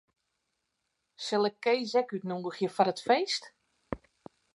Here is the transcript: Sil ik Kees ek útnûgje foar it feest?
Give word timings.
Sil 1.25 1.45
ik 1.49 1.57
Kees 1.63 1.91
ek 1.99 2.09
útnûgje 2.15 2.67
foar 2.75 2.89
it 2.93 3.01
feest? 3.07 3.43